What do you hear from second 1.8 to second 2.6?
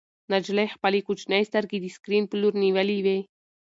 د سکرین په لور